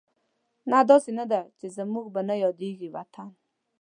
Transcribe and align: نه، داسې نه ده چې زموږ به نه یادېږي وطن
نه، 0.71 0.79
داسې 0.89 1.11
نه 1.19 1.25
ده 1.31 1.41
چې 1.59 1.67
زموږ 1.77 2.05
به 2.13 2.21
نه 2.29 2.35
یادېږي 2.43 2.87
وطن 2.95 3.27